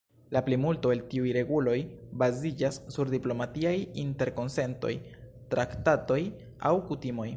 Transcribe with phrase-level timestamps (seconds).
[0.35, 1.75] La plimulto el tiuj reguloj
[2.23, 4.95] baziĝas sur diplomatiaj interkonsentoj,
[5.55, 6.21] traktatoj
[6.73, 7.29] aŭ kutimoj.